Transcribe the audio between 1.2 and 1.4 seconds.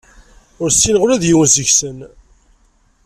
d